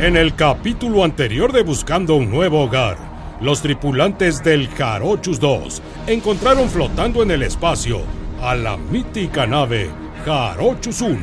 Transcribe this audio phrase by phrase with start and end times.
[0.00, 2.96] En el capítulo anterior de Buscando un nuevo hogar,
[3.42, 8.00] los tripulantes del Jarochus 2 encontraron flotando en el espacio
[8.40, 9.90] a la mítica nave
[10.24, 11.18] Jarochus 1,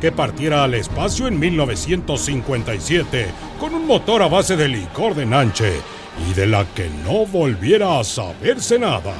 [0.00, 3.26] que partiera al espacio en 1957
[3.58, 5.72] con un motor a base de licor de Nanche
[6.30, 9.14] y de la que no volviera a saberse nada.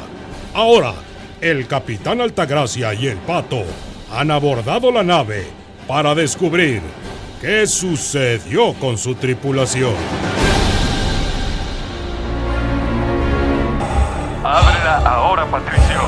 [0.54, 0.94] Ahora,
[1.40, 3.64] el capitán Altagracia y el pato
[4.12, 5.44] han abordado la nave
[5.88, 6.82] para descubrir
[7.42, 9.94] qué sucedió con su tripulación.
[14.44, 16.00] Ábrela ahora, Patricio.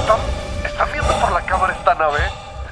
[0.00, 0.18] ¿Están,
[0.64, 2.20] ¿Están viendo por la cámara esta nave?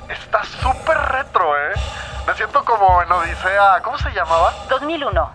[0.09, 1.80] Está súper retro, ¿eh?
[2.27, 3.80] Me siento como en Odisea.
[3.85, 4.52] ¿Cómo se llamaba?
[4.69, 5.30] 2001,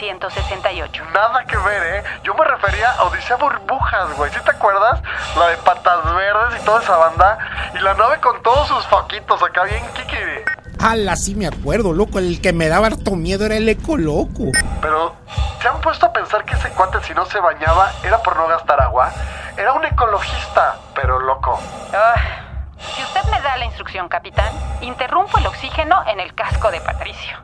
[0.00, 1.04] 1968.
[1.12, 2.04] Nada que ver, ¿eh?
[2.24, 4.30] Yo me refería a Odisea Burbujas, güey.
[4.32, 5.02] ¿Sí te acuerdas?
[5.36, 7.38] La de patas verdes y toda esa banda.
[7.74, 10.42] Y la nave con todos sus foquitos acá bien kikiri.
[10.78, 12.18] Ala, sí me acuerdo, loco.
[12.18, 14.50] El que me daba harto miedo era el eco loco.
[14.80, 15.14] Pero,
[15.60, 18.46] ¿se han puesto a pensar que ese cuate si no se bañaba era por no
[18.46, 19.12] gastar agua?
[19.58, 21.60] Era un ecologista, pero loco.
[21.92, 22.49] Ah,
[23.30, 27.38] me da la instrucción, capitán, interrumpo el oxígeno en el casco de Patricio.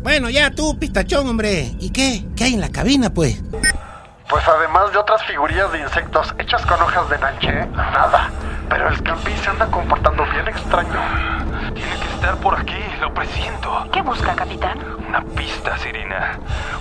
[0.00, 1.72] Bueno, ya tú, pistachón, hombre.
[1.80, 2.24] ¿Y qué?
[2.36, 3.42] ¿Qué hay en la cabina, pues?
[4.28, 8.30] Pues además de otras figurillas de insectos hechas con hojas de nanche, nada.
[8.68, 11.00] Pero el Campi se anda comportando bien extraño.
[11.74, 13.88] Tiene que estar por aquí, lo presiento.
[13.92, 14.78] ¿Qué busca, capitán?
[15.08, 16.38] Una pista, Sirena.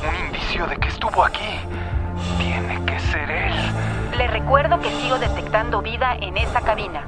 [0.07, 1.59] Un indicio de que estuvo aquí.
[2.38, 3.55] Tiene que ser él.
[4.17, 7.03] Le recuerdo que sigo detectando vida en esa cabina.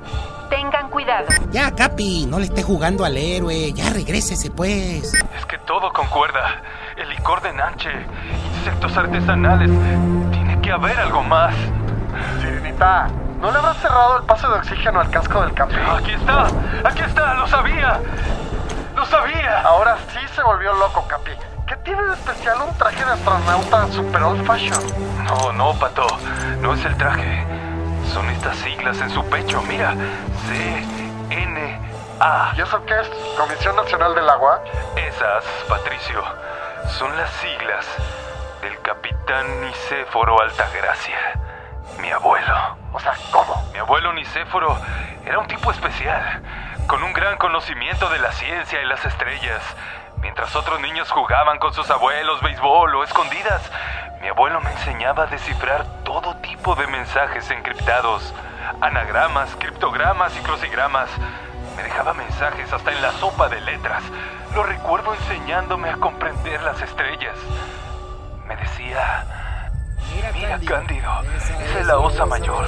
[0.50, 1.28] Tengan cuidado.
[1.52, 3.72] Ya, Capi, no le esté jugando al héroe.
[3.72, 5.14] Ya regrésese, pues.
[5.14, 6.62] Es que todo concuerda.
[6.98, 7.90] El licor de Nanche,
[8.58, 9.70] insectos artesanales.
[10.32, 11.56] Tiene que haber algo más.
[12.42, 13.08] Sirenita,
[13.40, 15.76] ¿no le habrás cerrado el paso de oxígeno al casco del Campi?
[15.76, 16.48] Aquí está,
[16.84, 18.02] aquí está, lo sabía.
[18.96, 19.62] Lo sabía.
[19.62, 21.32] Ahora sí se volvió loco, Capi.
[21.68, 24.80] ¿Qué tiene de especial un traje de astronauta super old fashion?
[25.26, 26.08] No, no, Pato.
[26.62, 27.46] No es el traje.
[28.14, 29.62] Son estas siglas en su pecho.
[29.64, 29.94] Mira.
[30.48, 32.54] C-N-A.
[32.56, 33.10] ¿Y eso qué es?
[33.38, 34.62] ¿Comisión Nacional del Agua?
[34.96, 36.24] Esas, Patricio,
[36.98, 37.86] son las siglas
[38.62, 41.18] del capitán Nicéforo Altagracia.
[42.00, 42.78] Mi abuelo.
[42.94, 43.62] O sea, ¿cómo?
[43.74, 44.78] Mi abuelo Nicéforo
[45.26, 46.42] era un tipo especial,
[46.88, 49.62] con un gran conocimiento de la ciencia y las estrellas.
[50.22, 53.62] Mientras otros niños jugaban con sus abuelos béisbol o escondidas,
[54.22, 58.34] mi abuelo me enseñaba a descifrar todo tipo de mensajes encriptados,
[58.82, 61.10] anagramas, criptogramas y crucigramas.
[61.76, 64.04] Me dejaba mensajes hasta en la sopa de letras.
[64.56, 67.36] Lo recuerdo enseñándome a comprender las estrellas.
[68.48, 69.26] Me decía,
[70.34, 72.66] mira Cándido, esa es la osa mayor.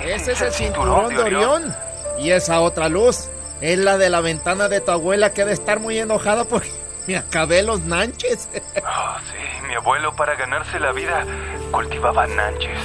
[0.00, 1.74] Ese es el cinturón de Orión.
[2.18, 3.30] Y esa otra luz
[3.60, 6.70] es la de la ventana de tu abuela que debe estar muy enojada porque
[7.06, 8.48] me acabé los nanches.
[8.84, 11.24] Oh, sí, mi abuelo para ganarse la vida
[11.70, 12.80] cultivaba nanches.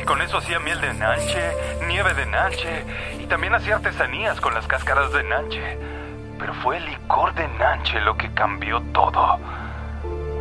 [0.00, 1.52] Y con eso hacía miel de nanche,
[1.86, 2.84] nieve de nanche
[3.20, 5.78] y también hacía artesanías con las cáscaras de nanche.
[6.38, 9.38] Pero fue el licor de nanche lo que cambió todo.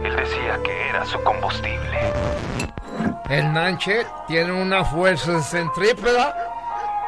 [0.03, 1.99] Él decía que era su combustible.
[3.29, 6.35] El nanche tiene una fuerza centrípeta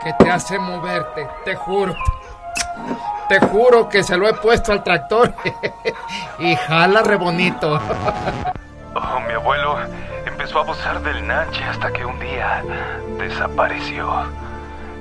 [0.03, 1.95] que te hace moverte, te juro.
[3.29, 5.33] Te juro que se lo he puesto al tractor
[6.39, 7.79] y jala re bonito.
[8.95, 9.75] Oh, mi abuelo
[10.23, 12.63] empezó a abusar del nanche hasta que un día
[13.17, 14.07] desapareció.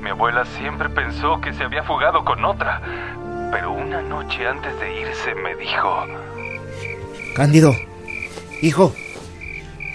[0.00, 2.80] Mi abuela siempre pensó que se había fugado con otra,
[3.50, 6.06] pero una noche antes de irse me dijo,
[7.36, 7.74] Cándido,
[8.62, 8.94] hijo,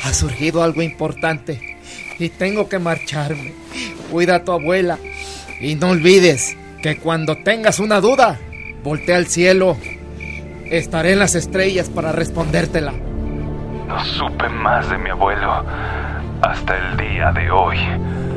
[0.03, 1.77] ha surgido algo importante
[2.19, 3.55] y tengo que marcharme.
[4.11, 4.99] Cuida a tu abuela
[5.59, 8.37] y no olvides que cuando tengas una duda,
[8.83, 9.77] voltea al cielo.
[10.65, 12.93] Estaré en las estrellas para respondértela.
[13.87, 15.63] no supe más de mi abuelo
[16.41, 17.77] hasta el día de hoy.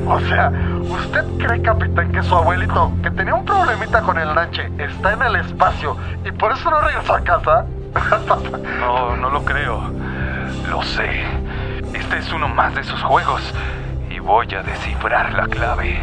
[0.06, 0.50] O sea,
[0.80, 5.22] ¿usted cree, capitán, que su abuelito, que tenía un problemita con el nanche, está en
[5.22, 7.66] el espacio y por eso no regresó a casa?
[8.80, 9.90] No, no lo creo.
[10.70, 11.22] Lo sé.
[11.92, 13.42] Este es uno más de sus juegos
[14.10, 15.98] y voy a descifrar la clave.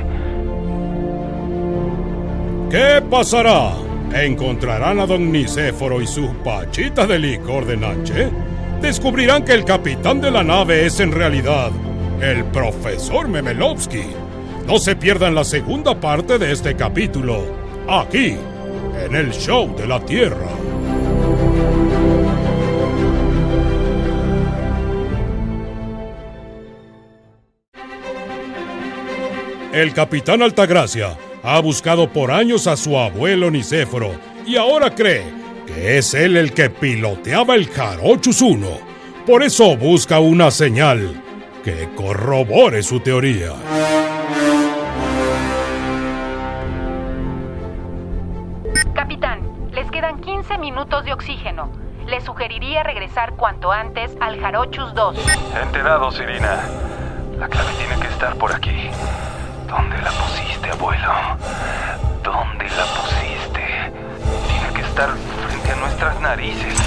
[2.69, 3.77] ¿Qué pasará?
[4.13, 8.29] ¿Encontrarán a don Nicéforo y sus pachitas de licor de Nanche?
[8.81, 11.71] ¿Descubrirán que el capitán de la nave es en realidad
[12.21, 14.03] el profesor Memelovsky?
[14.67, 17.41] No se pierdan la segunda parte de este capítulo,
[17.87, 18.35] aquí,
[19.01, 20.49] en el Show de la Tierra.
[29.71, 31.15] El capitán Altagracia
[31.47, 34.11] ha buscado por años a su abuelo Nicéforo
[34.45, 35.23] y ahora cree
[35.65, 38.67] que es él el que piloteaba el Jarochus 1.
[39.25, 41.23] Por eso busca una señal
[41.63, 43.53] que corrobore su teoría.
[48.93, 49.39] Capitán,
[49.71, 51.71] les quedan 15 minutos de oxígeno.
[52.07, 55.17] Les sugeriría regresar cuanto antes al Jarochus 2.
[55.63, 56.59] Enterado, Sirina.
[57.39, 58.89] La clave tiene que estar por aquí.
[66.27, 66.77] Narices.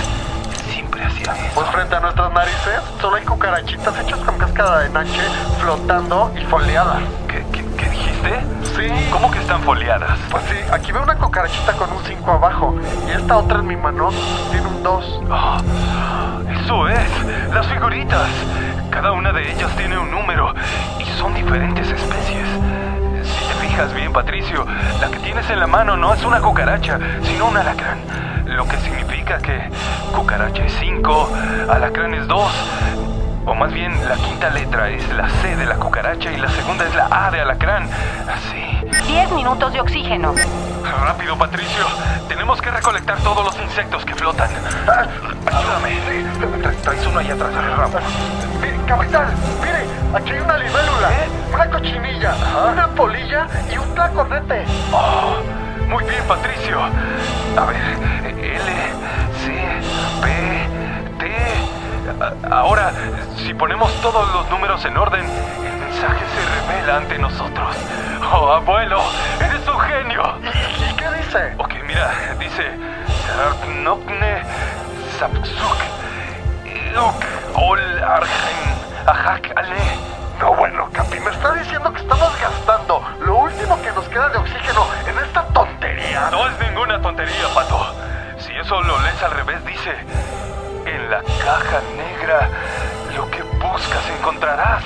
[0.71, 1.55] Siempre hacía eso.
[1.55, 5.23] Pues frente a nuestras narices solo hay cucarachitas hechas con cáscara de nanche
[5.59, 7.03] flotando y foliadas.
[7.27, 8.41] ¿Qué, qué, qué dijiste?
[8.77, 9.09] Sí.
[9.11, 10.19] ¿Cómo que están foliadas?
[10.31, 12.77] Pues sí, aquí veo una cucarachita con un 5 abajo
[13.09, 14.11] y esta otra en mi mano
[14.51, 15.21] tiene un 2.
[15.31, 15.63] Ah,
[16.63, 17.11] eso es,
[17.55, 18.29] las figuritas.
[18.91, 20.53] Cada una de ellas tiene un número
[20.99, 22.47] y son diferentes especies.
[23.23, 24.67] Si te fijas bien, Patricio,
[25.01, 28.01] la que tienes en la mano no es una cucaracha, sino un alacrán.
[28.45, 29.61] Lo que significa que
[30.15, 31.31] cucaracha es 5,
[31.71, 32.53] alacrán es 2.
[33.47, 36.85] O más bien, la quinta letra es la C de la cucaracha y la segunda
[36.87, 37.89] es la A de alacrán.
[38.29, 39.07] Así.
[39.07, 40.35] 10 minutos de oxígeno.
[41.05, 41.85] Rápido, Patricio.
[42.29, 44.51] Tenemos que recolectar todos los insectos que flotan.
[45.47, 45.99] Ayúdame.
[46.63, 47.99] Tra- Traes uno allá atrás del ramo.
[48.61, 49.27] Mire, capitán,
[49.63, 49.85] mire,
[50.15, 51.11] aquí hay una libélula,
[51.55, 52.35] una cochinilla,
[52.73, 54.65] una polilla y un tlaconete.
[54.93, 55.37] Oh,
[55.89, 56.79] muy bien, Patricio.
[56.81, 57.77] A ver,
[58.45, 58.73] L, C,
[60.21, 60.29] P,
[61.19, 62.51] T.
[62.51, 62.93] Ahora,
[63.37, 65.27] si ponemos todos los números en orden,
[65.65, 67.77] el mensaje se revela ante nosotros.
[68.33, 69.01] Oh, abuelo,
[69.41, 70.23] eres un genio.
[70.91, 71.55] ¿Y qué dice?
[71.59, 72.71] Ok, mira, dice
[73.27, 74.43] Sarpnokne
[75.19, 75.77] Sapsuk
[76.65, 77.25] Iluk
[77.55, 78.75] Ol Argen
[79.07, 80.21] Ajak Ale.
[80.41, 84.39] No, bueno, Capi, me está diciendo que estamos gastando lo último que nos queda de
[84.39, 86.29] oxígeno en esta tontería.
[86.31, 87.90] No es ninguna tontería, pato.
[88.61, 89.91] Eso lo lees al revés, dice:
[90.85, 92.49] En la caja negra,
[93.17, 94.83] lo que buscas encontrarás.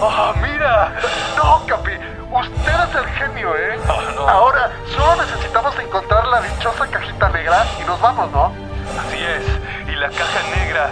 [0.00, 0.92] ¡Oh, mira!
[1.36, 1.92] No, Capi,
[2.30, 3.80] usted es el genio, ¿eh?
[3.88, 4.28] Oh, no.
[4.28, 8.52] Ahora solo necesitamos encontrar la dichosa cajita negra y nos vamos, ¿no?
[9.00, 9.44] Así es,
[9.88, 10.90] y la caja negra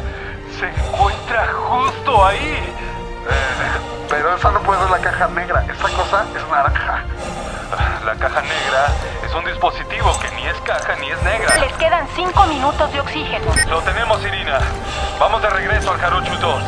[0.59, 2.75] se encuentra justo ahí.
[3.29, 7.05] Eh, pero esa no puede ser la caja negra, esa cosa es naranja.
[8.05, 8.87] La caja negra
[9.39, 11.59] un dispositivo que ni es caja ni es negra.
[11.59, 13.45] Les quedan 5 minutos de oxígeno.
[13.69, 14.59] Lo tenemos, Irina.
[15.21, 16.63] Vamos de regreso al Jarochu 2.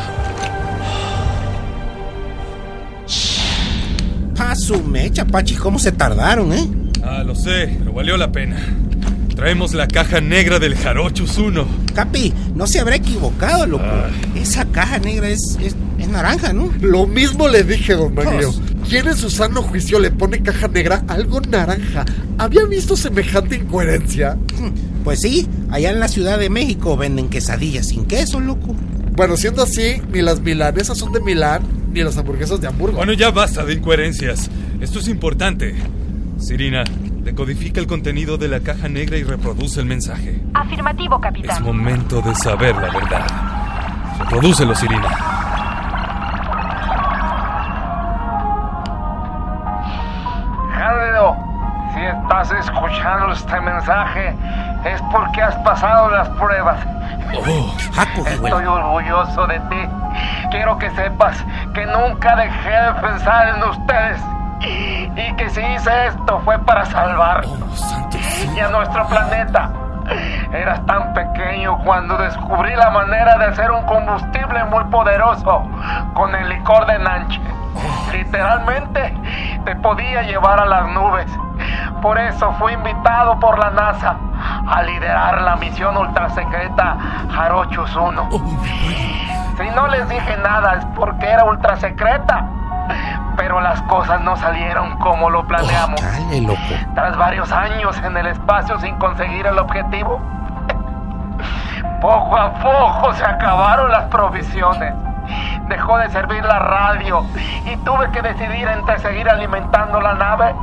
[4.39, 6.67] A su mecha, Pachi, ¿cómo se tardaron, eh?
[7.03, 8.57] Ah, lo sé, pero valió la pena.
[9.35, 11.65] Traemos la caja negra del Jarochus 1.
[11.95, 13.85] Capi, no se habrá equivocado, loco.
[14.35, 16.71] Esa caja negra es, es, es naranja, ¿no?
[16.81, 18.31] Lo mismo le dije, don Mario.
[18.31, 18.53] Mario.
[18.89, 22.05] ¿Quién en su sano juicio le pone caja negra a algo naranja?
[22.39, 24.35] ¿Había visto semejante incoherencia?
[25.03, 28.75] Pues sí, allá en la Ciudad de México venden quesadillas sin queso, loco.
[29.15, 31.61] Bueno, siendo así, ni las milanesas son de Milán,
[31.93, 32.97] ni las hamburguesas de Hamburgo.
[32.97, 34.49] Bueno, ya basta de incoherencias.
[34.81, 35.75] Esto es importante.
[36.39, 36.83] Sirina,
[37.23, 40.41] decodifica el contenido de la caja negra y reproduce el mensaje.
[40.55, 41.63] Afirmativo, Es capitán.
[41.63, 43.27] momento de saber la verdad.
[44.19, 45.38] Reprodúcelo, Sirina.
[53.31, 54.35] Este mensaje,
[54.85, 56.79] es porque has pasado las pruebas.
[57.35, 58.27] Oh, Jaco.
[58.27, 59.89] Estoy orgulloso de ti.
[60.51, 61.43] Quiero que sepas
[61.73, 64.21] que nunca dejé de pensar en ustedes.
[64.61, 69.69] Y que si hice esto fue para salvarlos oh, y a nuestro planeta.
[70.51, 75.63] Eras tan pequeño cuando descubrí la manera de hacer un combustible muy poderoso
[76.15, 77.39] con el licor de Nanche.
[78.11, 79.15] Literalmente
[79.65, 81.27] te podía llevar a las nubes.
[82.01, 84.15] Por eso fui invitado por la NASA
[84.67, 86.95] a liderar la misión ultrasecreta
[87.29, 88.29] Jarochus 1.
[89.57, 92.45] Si no les dije nada es porque era ultrasecreta.
[93.35, 96.01] Pero las cosas no salieron como lo planeamos.
[96.01, 96.59] Dale, loco.
[96.95, 100.19] Tras varios años en el espacio sin conseguir el objetivo,
[102.01, 104.93] poco a poco se acabaron las provisiones.
[105.69, 107.23] Dejó de servir la radio
[107.65, 110.55] y tuve que decidir entre seguir alimentando la nave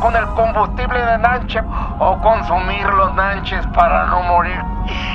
[0.00, 1.60] con el combustible de Nanche
[1.98, 4.62] o consumir los Nanches para no morir.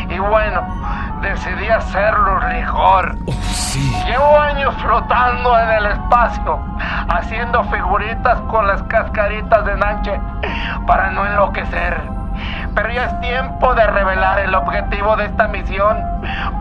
[0.09, 0.61] Y bueno,
[1.21, 3.15] decidí hacerlo licor.
[3.25, 4.03] Oh, sí.
[4.05, 6.59] Llevo años flotando en el espacio,
[7.09, 10.19] haciendo figuritas con las cascaritas de Nanche
[10.85, 12.16] para no enloquecer.
[12.77, 15.97] Pero ya es tiempo de revelar el objetivo de esta misión,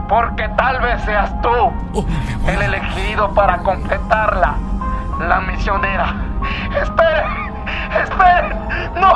[0.08, 1.50] porque tal vez seas tú
[1.92, 2.06] Oh,
[2.49, 4.54] el elegido para completarla.
[5.28, 6.14] La misionera
[6.80, 7.26] ¡Esperen!
[8.02, 8.58] ¡Esperen!
[8.94, 9.12] ¡No!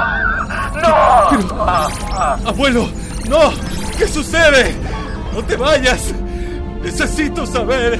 [0.79, 2.47] ¡No!
[2.47, 2.87] ¡Abuelo!
[3.31, 3.51] ¡No!
[3.97, 4.77] ¿Qué sucede?
[5.33, 6.13] ¡No te vayas!
[6.83, 7.99] Necesito saber.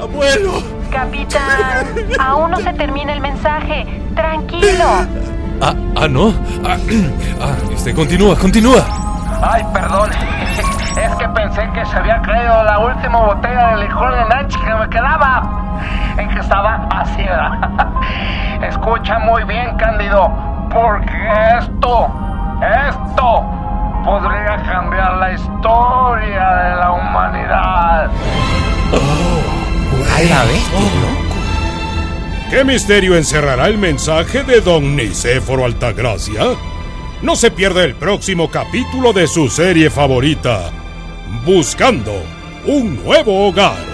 [0.00, 0.62] ¡Abuelo!
[0.90, 1.86] Capitán,
[2.18, 3.86] aún no se termina el mensaje.
[4.14, 5.06] Tranquilo.
[5.62, 6.32] Ah, ah, no.
[6.64, 6.76] Ah,
[7.40, 8.82] ah, este, continúa, continúa.
[9.42, 10.10] Ay, perdón.
[10.90, 14.74] Es que pensé que se había creído la última botella de licor de Nancy que
[14.74, 15.42] me quedaba.
[16.18, 17.58] En que estaba ácida.
[18.68, 20.30] Escucha muy bien, Cándido.
[20.68, 22.08] Porque esto,
[22.88, 23.44] esto,
[24.04, 28.10] podría cambiar la historia de la humanidad.
[30.12, 31.29] A la bestia, loco.
[32.50, 36.56] ¿Qué misterio encerrará el mensaje de don Nicéforo Altagracia?
[37.22, 40.72] No se pierda el próximo capítulo de su serie favorita,
[41.46, 42.12] Buscando
[42.66, 43.89] un nuevo hogar.